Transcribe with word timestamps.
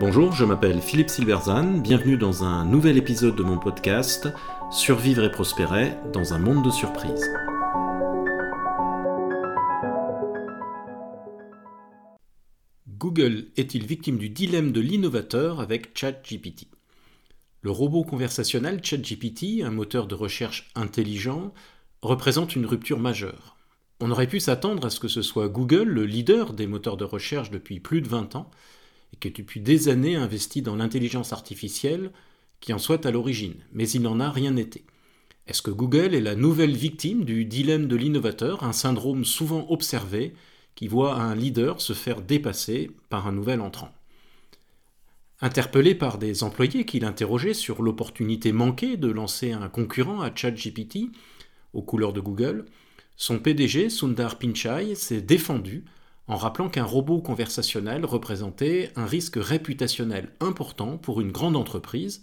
Bonjour, 0.00 0.32
je 0.32 0.44
m'appelle 0.44 0.80
Philippe 0.80 1.10
Silverzan, 1.10 1.78
bienvenue 1.78 2.16
dans 2.16 2.42
un 2.42 2.64
nouvel 2.64 2.96
épisode 2.96 3.36
de 3.36 3.42
mon 3.42 3.58
podcast 3.58 4.28
Survivre 4.70 5.24
et 5.24 5.30
prospérer 5.30 5.92
dans 6.12 6.32
un 6.32 6.38
monde 6.38 6.64
de 6.64 6.70
surprises. 6.70 7.30
Google 12.88 13.48
est-il 13.56 13.86
victime 13.86 14.18
du 14.18 14.30
dilemme 14.30 14.72
de 14.72 14.80
l'innovateur 14.80 15.60
avec 15.60 15.96
ChatGPT? 15.96 16.68
Le 17.62 17.70
robot 17.70 18.04
conversationnel 18.04 18.82
ChatGPT, 18.82 19.62
un 19.62 19.70
moteur 19.70 20.06
de 20.06 20.14
recherche 20.14 20.70
intelligent, 20.74 21.52
représente 22.02 22.56
une 22.56 22.66
rupture 22.66 22.98
majeure. 22.98 23.59
On 24.02 24.10
aurait 24.10 24.26
pu 24.26 24.40
s'attendre 24.40 24.86
à 24.86 24.90
ce 24.90 24.98
que 24.98 25.08
ce 25.08 25.20
soit 25.20 25.48
Google, 25.48 25.84
le 25.84 26.06
leader 26.06 26.54
des 26.54 26.66
moteurs 26.66 26.96
de 26.96 27.04
recherche 27.04 27.50
depuis 27.50 27.80
plus 27.80 28.00
de 28.00 28.08
20 28.08 28.34
ans, 28.34 28.50
et 29.12 29.18
qui 29.18 29.30
depuis 29.30 29.60
des 29.60 29.88
années 29.88 30.16
investi 30.16 30.62
dans 30.62 30.74
l'intelligence 30.74 31.34
artificielle, 31.34 32.10
qui 32.60 32.72
en 32.72 32.78
soit 32.78 33.04
à 33.04 33.10
l'origine, 33.10 33.56
mais 33.72 33.88
il 33.90 34.00
n'en 34.00 34.18
a 34.18 34.30
rien 34.30 34.56
été. 34.56 34.84
Est-ce 35.46 35.60
que 35.60 35.70
Google 35.70 36.14
est 36.14 36.20
la 36.20 36.34
nouvelle 36.34 36.74
victime 36.74 37.24
du 37.24 37.44
dilemme 37.44 37.88
de 37.88 37.96
l'innovateur, 37.96 38.64
un 38.64 38.72
syndrome 38.72 39.26
souvent 39.26 39.66
observé 39.68 40.32
qui 40.76 40.88
voit 40.88 41.16
un 41.16 41.34
leader 41.34 41.80
se 41.80 41.92
faire 41.92 42.22
dépasser 42.22 42.90
par 43.10 43.26
un 43.26 43.32
nouvel 43.32 43.60
entrant? 43.60 43.92
Interpellé 45.42 45.94
par 45.94 46.16
des 46.16 46.42
employés 46.42 46.84
qui 46.84 47.00
l'interrogeaient 47.00 47.54
sur 47.54 47.82
l'opportunité 47.82 48.52
manquée 48.52 48.96
de 48.96 49.08
lancer 49.08 49.52
un 49.52 49.68
concurrent 49.68 50.20
à 50.22 50.34
ChatGPT, 50.34 51.10
aux 51.72 51.82
couleurs 51.82 52.12
de 52.12 52.20
Google, 52.20 52.64
son 53.20 53.38
PDG, 53.38 53.90
Sundar 53.90 54.38
Pichai, 54.38 54.94
s'est 54.94 55.20
défendu 55.20 55.84
en 56.26 56.36
rappelant 56.36 56.70
qu'un 56.70 56.84
robot 56.84 57.20
conversationnel 57.20 58.06
représentait 58.06 58.92
un 58.96 59.04
risque 59.04 59.36
réputationnel 59.36 60.32
important 60.40 60.96
pour 60.96 61.20
une 61.20 61.30
grande 61.30 61.54
entreprise, 61.54 62.22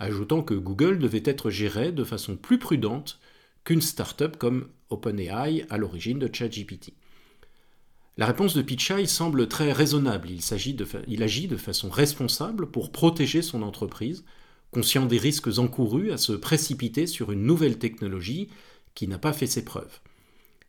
ajoutant 0.00 0.42
que 0.42 0.54
Google 0.54 0.98
devait 0.98 1.22
être 1.24 1.50
géré 1.50 1.92
de 1.92 2.02
façon 2.02 2.34
plus 2.34 2.58
prudente 2.58 3.20
qu'une 3.62 3.80
start-up 3.80 4.36
comme 4.36 4.66
OpenAI 4.90 5.64
à 5.70 5.78
l'origine 5.78 6.18
de 6.18 6.28
ChatGPT. 6.30 6.94
La 8.16 8.26
réponse 8.26 8.56
de 8.56 8.62
Pichai 8.62 9.06
semble 9.06 9.46
très 9.46 9.70
raisonnable. 9.70 10.28
Il, 10.28 10.40
il, 11.06 11.22
agit 11.22 11.46
de 11.46 11.56
façon 11.56 11.88
responsable 11.88 12.68
pour 12.68 12.90
protéger 12.90 13.42
son 13.42 13.62
entreprise, 13.62 14.24
conscient 14.72 15.06
des 15.06 15.18
risques 15.18 15.58
encourus 15.58 16.10
à 16.10 16.16
se 16.16 16.32
précipiter 16.32 17.06
sur 17.06 17.30
une 17.30 17.44
nouvelle 17.44 17.78
technologie 17.78 18.48
qui 18.96 19.06
n'a 19.06 19.18
pas 19.18 19.32
fait 19.32 19.46
ses 19.46 19.64
preuves. 19.64 20.00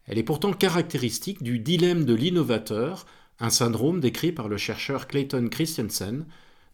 Elle 0.06 0.18
est 0.18 0.24
pourtant 0.24 0.54
caractéristique 0.54 1.44
du 1.44 1.60
dilemme 1.60 2.06
de 2.06 2.14
l'innovateur, 2.14 3.06
un 3.40 3.50
syndrome 3.50 4.00
décrit 4.00 4.32
par 4.32 4.50
le 4.50 4.58
chercheur 4.58 5.08
Clayton 5.08 5.48
Christensen 5.50 6.26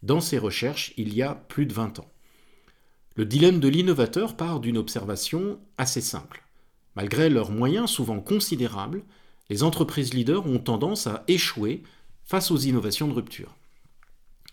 dans 0.02 0.22
ses 0.22 0.38
recherches 0.38 0.94
il 0.98 1.14
y 1.14 1.22
a 1.22 1.36
plus 1.36 1.66
de 1.66 1.74
20 1.74 2.00
ans. 2.00 2.12
Le 3.16 3.26
dilemme 3.26 3.60
de 3.60 3.68
l'innovateur 3.68 4.36
part 4.36 4.60
d'une 4.60 4.78
observation 4.78 5.60
assez 5.78 6.02
simple. 6.02 6.44
Malgré 6.96 7.30
leurs 7.30 7.52
moyens 7.52 7.90
souvent 7.90 8.20
considérables, 8.20 9.04
les 9.50 9.64
entreprises 9.64 10.14
leaders 10.14 10.46
ont 10.48 10.60
tendance 10.60 11.08
à 11.08 11.24
échouer 11.28 11.84
face 12.24 12.52
aux 12.52 12.58
innovations 12.58 13.08
de 13.08 13.14
rupture. 13.14 13.56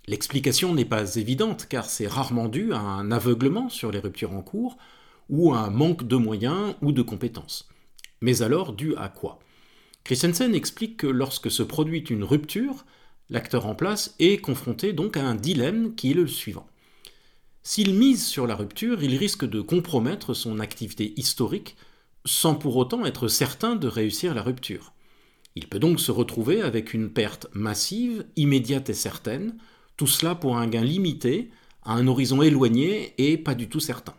L'explication 0.07 0.75
n'est 0.75 0.85
pas 0.85 1.17
évidente 1.17 1.67
car 1.69 1.87
c'est 1.87 2.07
rarement 2.07 2.49
dû 2.49 2.73
à 2.73 2.79
un 2.79 3.11
aveuglement 3.11 3.69
sur 3.69 3.91
les 3.91 3.99
ruptures 3.99 4.35
en 4.35 4.43
cours 4.43 4.77
ou 5.29 5.53
à 5.53 5.59
un 5.59 5.71
manque 5.71 6.07
de 6.07 6.17
moyens 6.17 6.75
ou 6.83 6.93
de 6.93 7.03
compétences. 7.03 7.69
Mais 8.21 8.43
alors, 8.43 8.73
dû 8.73 8.95
à 8.97 9.09
quoi? 9.09 9.39
Christensen 10.05 10.55
explique 10.55 10.99
que 10.99 11.07
lorsque 11.07 11.51
se 11.51 11.63
produit 11.63 12.01
une 12.01 12.25
rupture, 12.25 12.85
l'acteur 13.29 13.67
en 13.67 13.75
place 13.75 14.15
est 14.19 14.39
confronté 14.39 14.93
donc 14.93 15.17
à 15.17 15.27
un 15.27 15.35
dilemme 15.35 15.95
qui 15.95 16.13
est 16.13 16.15
le 16.15 16.27
suivant. 16.27 16.67
S'il 17.63 17.95
mise 17.95 18.25
sur 18.25 18.47
la 18.47 18.55
rupture, 18.55 19.03
il 19.03 19.17
risque 19.17 19.45
de 19.45 19.61
compromettre 19.61 20.35
son 20.35 20.61
activité 20.61 21.13
historique 21.17 21.77
sans 22.25 22.55
pour 22.55 22.77
autant 22.77 23.05
être 23.05 23.27
certain 23.27 23.75
de 23.75 23.89
réussir 23.89 24.35
la 24.35 24.43
rupture. 24.43 24.93
Il 25.57 25.69
peut 25.69 25.79
donc 25.79 25.99
se 26.01 26.13
retrouver 26.13 26.63
avec 26.63 26.95
une 26.95 27.11
perte 27.11 27.49
massive, 27.55 28.25
immédiate 28.37 28.91
et 28.91 28.95
certaine, 28.95 29.57
tout 29.97 30.07
cela 30.07 30.35
pour 30.35 30.57
un 30.57 30.69
gain 30.69 30.85
limité, 30.85 31.51
à 31.83 31.95
un 31.95 32.07
horizon 32.07 32.43
éloigné 32.43 33.15
et 33.19 33.39
pas 33.39 33.55
du 33.55 33.69
tout 33.69 33.81
certain. 33.81 34.15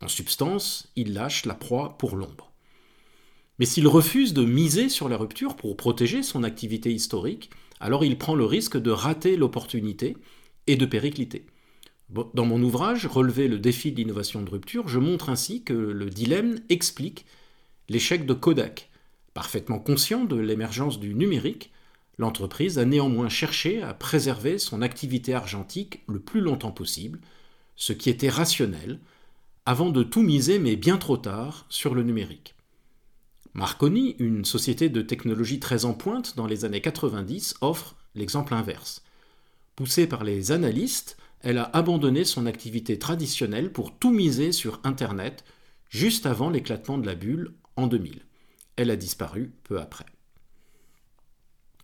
En 0.00 0.08
substance, 0.08 0.88
il 0.96 1.12
lâche 1.12 1.44
la 1.44 1.54
proie 1.54 1.98
pour 1.98 2.16
l'ombre. 2.16 2.52
Mais 3.58 3.66
s'il 3.66 3.88
refuse 3.88 4.34
de 4.34 4.44
miser 4.44 4.88
sur 4.88 5.08
la 5.08 5.16
rupture 5.16 5.56
pour 5.56 5.76
protéger 5.76 6.22
son 6.22 6.44
activité 6.44 6.92
historique, 6.92 7.50
alors 7.80 8.04
il 8.04 8.18
prend 8.18 8.34
le 8.34 8.44
risque 8.44 8.76
de 8.76 8.90
rater 8.90 9.36
l'opportunité 9.36 10.16
et 10.66 10.76
de 10.76 10.86
péricliter. 10.86 11.46
Dans 12.08 12.46
mon 12.46 12.62
ouvrage, 12.62 13.06
Relever 13.06 13.48
le 13.48 13.58
défi 13.58 13.90
de 13.92 13.96
l'innovation 13.96 14.42
de 14.42 14.50
rupture, 14.50 14.88
je 14.88 14.98
montre 14.98 15.28
ainsi 15.28 15.64
que 15.64 15.72
le 15.72 16.08
dilemme 16.08 16.60
explique 16.68 17.26
l'échec 17.88 18.26
de 18.26 18.34
Kodak. 18.34 18.90
Parfaitement 19.34 19.78
conscient 19.78 20.24
de 20.24 20.36
l'émergence 20.36 21.00
du 21.00 21.14
numérique, 21.14 21.72
l'entreprise 22.18 22.78
a 22.78 22.84
néanmoins 22.84 23.28
cherché 23.28 23.82
à 23.82 23.92
préserver 23.92 24.58
son 24.58 24.82
activité 24.82 25.34
argentique 25.34 26.02
le 26.08 26.20
plus 26.20 26.40
longtemps 26.40 26.70
possible, 26.70 27.20
ce 27.74 27.92
qui 27.92 28.08
était 28.08 28.30
rationnel, 28.30 29.00
avant 29.66 29.90
de 29.90 30.02
tout 30.02 30.22
miser, 30.22 30.58
mais 30.58 30.76
bien 30.76 30.96
trop 30.96 31.16
tard, 31.16 31.66
sur 31.68 31.94
le 31.94 32.02
numérique. 32.02 32.55
Marconi, 33.56 34.16
une 34.18 34.44
société 34.44 34.90
de 34.90 35.00
technologie 35.00 35.60
très 35.60 35.86
en 35.86 35.94
pointe 35.94 36.36
dans 36.36 36.46
les 36.46 36.66
années 36.66 36.82
90, 36.82 37.54
offre 37.62 37.96
l'exemple 38.14 38.52
inverse. 38.52 39.02
Poussée 39.76 40.06
par 40.06 40.24
les 40.24 40.52
analystes, 40.52 41.16
elle 41.40 41.56
a 41.56 41.70
abandonné 41.72 42.24
son 42.24 42.44
activité 42.44 42.98
traditionnelle 42.98 43.72
pour 43.72 43.96
tout 43.96 44.12
miser 44.12 44.52
sur 44.52 44.78
Internet 44.84 45.42
juste 45.88 46.26
avant 46.26 46.50
l'éclatement 46.50 46.98
de 46.98 47.06
la 47.06 47.14
bulle 47.14 47.54
en 47.76 47.86
2000. 47.86 48.20
Elle 48.76 48.90
a 48.90 48.96
disparu 48.96 49.54
peu 49.64 49.80
après. 49.80 50.04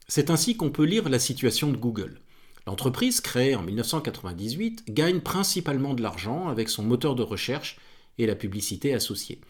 C'est 0.09 0.28
ainsi 0.28 0.59
qu'on 0.59 0.71
peut 0.71 0.84
lire 0.84 1.09
la 1.09 1.19
situation 1.19 1.72
de 1.72 1.78
Google. 1.78 2.21
L'entreprise, 2.66 3.22
créée 3.22 3.54
en 3.54 3.62
1998, 3.62 4.84
gagne 4.91 5.21
principalement 5.21 5.94
de 5.94 6.03
l'argent 6.03 6.49
avec 6.49 6.69
son 6.69 6.83
moteur 6.83 7.15
de 7.15 7.22
recherche 7.22 7.78
et 8.19 8.27
la 8.27 8.34
publicité 8.34 8.93
associée. 8.93 9.41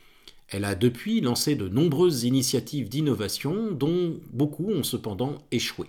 Elle 0.52 0.66
a 0.66 0.74
depuis 0.74 1.22
lancé 1.22 1.54
de 1.54 1.66
nombreuses 1.66 2.24
initiatives 2.24 2.90
d'innovation 2.90 3.70
dont 3.72 4.20
beaucoup 4.34 4.70
ont 4.70 4.82
cependant 4.82 5.38
échoué. 5.50 5.86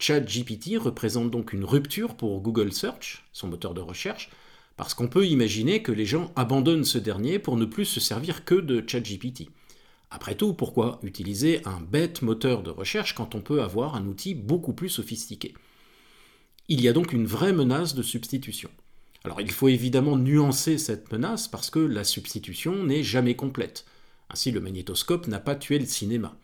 ChatGPT 0.00 0.76
représente 0.76 1.30
donc 1.30 1.52
une 1.52 1.64
rupture 1.64 2.16
pour 2.16 2.40
Google 2.40 2.72
Search, 2.72 3.24
son 3.32 3.46
moteur 3.46 3.74
de 3.74 3.80
recherche, 3.80 4.28
parce 4.76 4.92
qu'on 4.92 5.06
peut 5.06 5.24
imaginer 5.24 5.82
que 5.82 5.92
les 5.92 6.04
gens 6.04 6.32
abandonnent 6.34 6.84
ce 6.84 6.98
dernier 6.98 7.38
pour 7.38 7.56
ne 7.56 7.64
plus 7.64 7.84
se 7.84 8.00
servir 8.00 8.44
que 8.44 8.56
de 8.56 8.84
ChatGPT. 8.84 9.50
Après 10.10 10.34
tout, 10.34 10.52
pourquoi 10.52 10.98
utiliser 11.04 11.64
un 11.64 11.80
bête 11.80 12.22
moteur 12.22 12.64
de 12.64 12.70
recherche 12.70 13.14
quand 13.14 13.36
on 13.36 13.40
peut 13.40 13.62
avoir 13.62 13.94
un 13.94 14.06
outil 14.06 14.34
beaucoup 14.34 14.72
plus 14.72 14.88
sophistiqué? 14.88 15.54
Il 16.68 16.80
y 16.80 16.88
a 16.88 16.92
donc 16.92 17.12
une 17.12 17.26
vraie 17.26 17.52
menace 17.52 17.94
de 17.94 18.02
substitution. 18.02 18.70
Alors 19.26 19.40
il 19.40 19.50
faut 19.50 19.66
évidemment 19.66 20.16
nuancer 20.16 20.78
cette 20.78 21.10
menace 21.10 21.48
parce 21.48 21.68
que 21.68 21.80
la 21.80 22.04
substitution 22.04 22.84
n'est 22.84 23.02
jamais 23.02 23.34
complète. 23.34 23.84
Ainsi 24.30 24.52
le 24.52 24.60
magnétoscope 24.60 25.26
n'a 25.26 25.40
pas 25.40 25.56
tué 25.56 25.80
le 25.80 25.84
cinéma. 25.84 26.38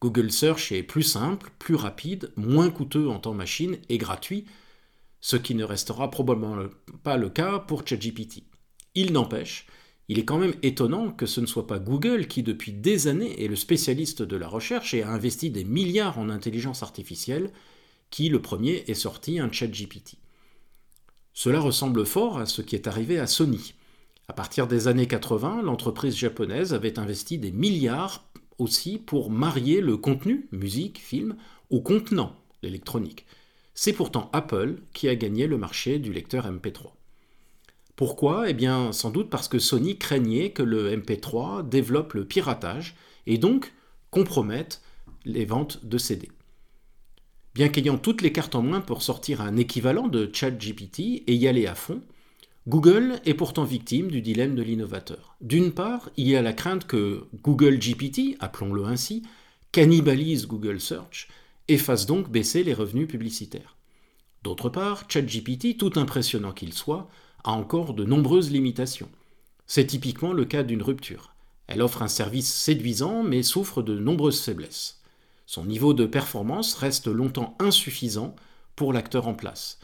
Google 0.00 0.32
Search 0.32 0.72
est 0.72 0.82
plus 0.82 1.04
simple, 1.04 1.52
plus 1.60 1.76
rapide, 1.76 2.32
moins 2.34 2.70
coûteux 2.70 3.08
en 3.08 3.20
temps 3.20 3.34
machine 3.34 3.78
et 3.88 3.98
gratuit, 3.98 4.46
ce 5.20 5.36
qui 5.36 5.54
ne 5.54 5.62
restera 5.62 6.10
probablement 6.10 6.56
pas 7.04 7.16
le 7.16 7.30
cas 7.30 7.60
pour 7.60 7.86
ChatGPT. 7.86 8.42
Il 8.96 9.12
n'empêche, 9.12 9.68
il 10.08 10.18
est 10.18 10.24
quand 10.24 10.38
même 10.38 10.54
étonnant 10.64 11.12
que 11.12 11.26
ce 11.26 11.40
ne 11.40 11.46
soit 11.46 11.68
pas 11.68 11.78
Google 11.78 12.26
qui 12.26 12.42
depuis 12.42 12.72
des 12.72 13.06
années 13.06 13.44
est 13.44 13.48
le 13.48 13.54
spécialiste 13.54 14.22
de 14.22 14.36
la 14.36 14.48
recherche 14.48 14.92
et 14.92 15.04
a 15.04 15.10
investi 15.12 15.50
des 15.50 15.62
milliards 15.62 16.18
en 16.18 16.30
intelligence 16.30 16.82
artificielle 16.82 17.52
qui 18.10 18.28
le 18.28 18.42
premier 18.42 18.82
est 18.88 18.94
sorti 18.94 19.38
un 19.38 19.52
ChatGPT. 19.52 20.16
Cela 21.40 21.60
ressemble 21.60 22.04
fort 22.04 22.38
à 22.38 22.46
ce 22.46 22.62
qui 22.62 22.74
est 22.74 22.88
arrivé 22.88 23.20
à 23.20 23.28
Sony. 23.28 23.74
À 24.26 24.32
partir 24.32 24.66
des 24.66 24.88
années 24.88 25.06
80, 25.06 25.62
l'entreprise 25.62 26.16
japonaise 26.16 26.74
avait 26.74 26.98
investi 26.98 27.38
des 27.38 27.52
milliards 27.52 28.24
aussi 28.58 28.98
pour 28.98 29.30
marier 29.30 29.80
le 29.80 29.96
contenu, 29.96 30.48
musique, 30.50 30.98
film, 30.98 31.36
au 31.70 31.80
contenant, 31.80 32.34
l'électronique. 32.64 33.24
C'est 33.72 33.92
pourtant 33.92 34.30
Apple 34.32 34.80
qui 34.92 35.08
a 35.08 35.14
gagné 35.14 35.46
le 35.46 35.58
marché 35.58 36.00
du 36.00 36.12
lecteur 36.12 36.50
MP3. 36.50 36.90
Pourquoi? 37.94 38.50
Eh 38.50 38.52
bien, 38.52 38.90
sans 38.90 39.12
doute 39.12 39.30
parce 39.30 39.46
que 39.46 39.60
Sony 39.60 39.96
craignait 39.96 40.50
que 40.50 40.64
le 40.64 40.90
MP3 40.96 41.68
développe 41.68 42.14
le 42.14 42.24
piratage 42.24 42.96
et 43.28 43.38
donc 43.38 43.72
compromette 44.10 44.82
les 45.24 45.44
ventes 45.44 45.86
de 45.86 45.98
CD. 45.98 46.30
Bien 47.58 47.68
qu'ayant 47.68 47.98
toutes 47.98 48.22
les 48.22 48.30
cartes 48.30 48.54
en 48.54 48.62
main 48.62 48.80
pour 48.80 49.02
sortir 49.02 49.40
un 49.40 49.56
équivalent 49.56 50.06
de 50.06 50.30
ChatGPT 50.32 51.24
et 51.26 51.34
y 51.34 51.48
aller 51.48 51.66
à 51.66 51.74
fond, 51.74 52.00
Google 52.68 53.18
est 53.24 53.34
pourtant 53.34 53.64
victime 53.64 54.12
du 54.12 54.22
dilemme 54.22 54.54
de 54.54 54.62
l'innovateur. 54.62 55.34
D'une 55.40 55.72
part, 55.72 56.08
il 56.16 56.28
y 56.28 56.36
a 56.36 56.40
la 56.40 56.52
crainte 56.52 56.86
que 56.86 57.24
Google 57.42 57.80
GPT, 57.80 58.36
appelons-le 58.38 58.84
ainsi, 58.84 59.24
cannibalise 59.72 60.46
Google 60.46 60.80
Search 60.80 61.26
et 61.66 61.78
fasse 61.78 62.06
donc 62.06 62.30
baisser 62.30 62.62
les 62.62 62.74
revenus 62.74 63.08
publicitaires. 63.08 63.76
D'autre 64.44 64.68
part, 64.68 65.06
ChatGPT, 65.08 65.76
tout 65.76 65.94
impressionnant 65.96 66.52
qu'il 66.52 66.72
soit, 66.72 67.08
a 67.42 67.50
encore 67.50 67.92
de 67.92 68.04
nombreuses 68.04 68.52
limitations. 68.52 69.10
C'est 69.66 69.88
typiquement 69.88 70.32
le 70.32 70.44
cas 70.44 70.62
d'une 70.62 70.82
rupture. 70.82 71.34
Elle 71.66 71.82
offre 71.82 72.02
un 72.02 72.08
service 72.08 72.54
séduisant 72.54 73.24
mais 73.24 73.42
souffre 73.42 73.82
de 73.82 73.98
nombreuses 73.98 74.42
faiblesses. 74.42 74.97
Son 75.48 75.64
niveau 75.64 75.94
de 75.94 76.04
performance 76.04 76.74
reste 76.74 77.06
longtemps 77.06 77.56
insuffisant 77.58 78.36
pour 78.76 78.92
l'acteur 78.92 79.26
en 79.26 79.32
place. 79.32 79.78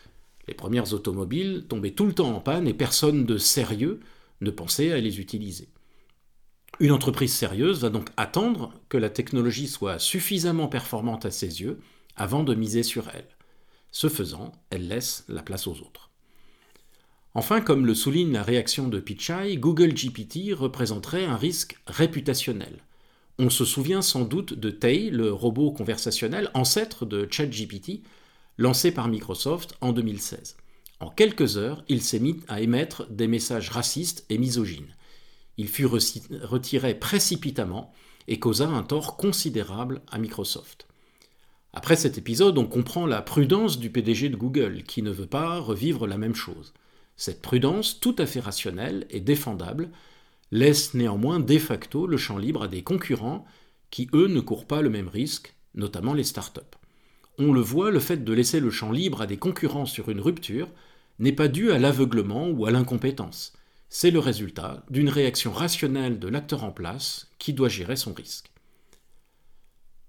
Les 0.46 0.52
premières 0.52 0.92
automobiles 0.92 1.64
tombaient 1.66 1.92
tout 1.92 2.04
le 2.04 2.12
temps 2.12 2.36
en 2.36 2.40
panne 2.40 2.68
et 2.68 2.74
personne 2.74 3.24
de 3.24 3.38
sérieux 3.38 4.00
ne 4.42 4.50
pensait 4.50 4.92
à 4.92 4.98
les 4.98 5.20
utiliser. 5.20 5.70
Une 6.80 6.92
entreprise 6.92 7.32
sérieuse 7.32 7.80
va 7.80 7.88
donc 7.88 8.10
attendre 8.18 8.74
que 8.90 8.98
la 8.98 9.08
technologie 9.08 9.66
soit 9.66 9.98
suffisamment 9.98 10.68
performante 10.68 11.24
à 11.24 11.30
ses 11.30 11.62
yeux 11.62 11.80
avant 12.14 12.44
de 12.44 12.54
miser 12.54 12.82
sur 12.82 13.08
elle. 13.14 13.28
Ce 13.90 14.10
faisant, 14.10 14.52
elle 14.68 14.88
laisse 14.88 15.24
la 15.28 15.42
place 15.42 15.66
aux 15.66 15.80
autres. 15.80 16.10
Enfin, 17.32 17.62
comme 17.62 17.86
le 17.86 17.94
souligne 17.94 18.32
la 18.32 18.42
réaction 18.42 18.86
de 18.86 19.00
Pichai, 19.00 19.56
Google 19.56 19.94
GPT 19.94 20.52
représenterait 20.52 21.24
un 21.24 21.38
risque 21.38 21.78
réputationnel. 21.86 22.84
On 23.38 23.50
se 23.50 23.64
souvient 23.64 24.02
sans 24.02 24.24
doute 24.24 24.54
de 24.54 24.70
Tay, 24.70 25.10
le 25.10 25.32
robot 25.32 25.72
conversationnel 25.72 26.50
ancêtre 26.54 27.04
de 27.04 27.26
ChatGPT, 27.28 28.02
lancé 28.58 28.92
par 28.92 29.08
Microsoft 29.08 29.74
en 29.80 29.92
2016. 29.92 30.56
En 31.00 31.10
quelques 31.10 31.56
heures, 31.56 31.84
il 31.88 32.00
s'est 32.00 32.20
mis 32.20 32.36
à 32.46 32.60
émettre 32.60 33.10
des 33.10 33.26
messages 33.26 33.70
racistes 33.70 34.24
et 34.30 34.38
misogynes. 34.38 34.94
Il 35.56 35.68
fut 35.68 35.86
retiré 35.86 36.94
précipitamment 36.94 37.92
et 38.28 38.38
causa 38.38 38.68
un 38.68 38.84
tort 38.84 39.16
considérable 39.16 40.02
à 40.10 40.18
Microsoft. 40.18 40.86
Après 41.72 41.96
cet 41.96 42.18
épisode, 42.18 42.56
on 42.56 42.66
comprend 42.66 43.04
la 43.04 43.20
prudence 43.20 43.80
du 43.80 43.90
PDG 43.90 44.28
de 44.28 44.36
Google, 44.36 44.84
qui 44.84 45.02
ne 45.02 45.10
veut 45.10 45.26
pas 45.26 45.58
revivre 45.58 46.06
la 46.06 46.18
même 46.18 46.36
chose. 46.36 46.72
Cette 47.16 47.42
prudence, 47.42 47.98
tout 47.98 48.14
à 48.18 48.26
fait 48.26 48.38
rationnelle 48.38 49.08
et 49.10 49.20
défendable, 49.20 49.90
laisse 50.50 50.94
néanmoins 50.94 51.40
de 51.40 51.58
facto 51.58 52.06
le 52.06 52.16
champ 52.16 52.38
libre 52.38 52.62
à 52.62 52.68
des 52.68 52.82
concurrents 52.82 53.44
qui, 53.90 54.08
eux, 54.12 54.28
ne 54.28 54.40
courent 54.40 54.66
pas 54.66 54.82
le 54.82 54.90
même 54.90 55.08
risque, 55.08 55.54
notamment 55.74 56.14
les 56.14 56.24
startups. 56.24 56.60
On 57.38 57.52
le 57.52 57.60
voit, 57.60 57.90
le 57.90 58.00
fait 58.00 58.24
de 58.24 58.32
laisser 58.32 58.60
le 58.60 58.70
champ 58.70 58.92
libre 58.92 59.22
à 59.22 59.26
des 59.26 59.36
concurrents 59.36 59.86
sur 59.86 60.08
une 60.08 60.20
rupture 60.20 60.68
n'est 61.18 61.32
pas 61.32 61.48
dû 61.48 61.72
à 61.72 61.78
l'aveuglement 61.78 62.48
ou 62.48 62.66
à 62.66 62.70
l'incompétence. 62.70 63.52
C'est 63.88 64.10
le 64.10 64.18
résultat 64.18 64.84
d'une 64.90 65.08
réaction 65.08 65.52
rationnelle 65.52 66.18
de 66.18 66.28
l'acteur 66.28 66.64
en 66.64 66.72
place 66.72 67.30
qui 67.38 67.52
doit 67.52 67.68
gérer 67.68 67.96
son 67.96 68.12
risque. 68.12 68.50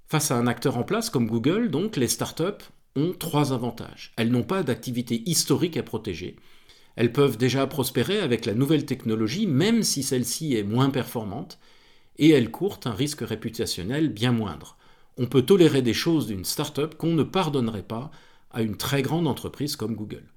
Face 0.07 0.31
à 0.31 0.37
un 0.37 0.47
acteur 0.47 0.77
en 0.77 0.83
place 0.83 1.09
comme 1.09 1.27
Google, 1.27 1.69
donc, 1.69 1.95
les 1.95 2.07
startups 2.07 2.65
ont 2.95 3.13
trois 3.13 3.53
avantages. 3.53 4.13
Elles 4.17 4.31
n'ont 4.31 4.43
pas 4.43 4.63
d'activité 4.63 5.23
historique 5.29 5.77
à 5.77 5.83
protéger. 5.83 6.35
Elles 6.95 7.11
peuvent 7.11 7.37
déjà 7.37 7.67
prospérer 7.67 8.19
avec 8.19 8.45
la 8.45 8.53
nouvelle 8.53 8.85
technologie, 8.85 9.47
même 9.47 9.83
si 9.83 10.03
celle-ci 10.03 10.55
est 10.55 10.63
moins 10.63 10.89
performante, 10.89 11.59
et 12.17 12.29
elles 12.29 12.51
courent 12.51 12.79
un 12.85 12.93
risque 12.93 13.21
réputationnel 13.21 14.09
bien 14.09 14.31
moindre. 14.31 14.77
On 15.17 15.27
peut 15.27 15.41
tolérer 15.41 15.81
des 15.81 15.93
choses 15.93 16.27
d'une 16.27 16.45
startup 16.45 16.95
qu'on 16.95 17.13
ne 17.13 17.23
pardonnerait 17.23 17.83
pas 17.83 18.11
à 18.51 18.61
une 18.61 18.77
très 18.77 19.01
grande 19.01 19.27
entreprise 19.27 19.75
comme 19.75 19.95
Google. 19.95 20.31